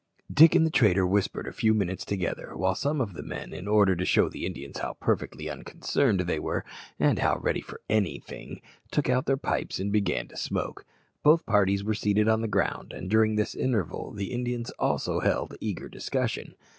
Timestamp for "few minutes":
1.53-2.03